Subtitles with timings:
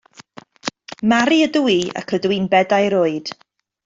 [1.11, 3.31] Mari ydw i ac rydw i'n bedair oed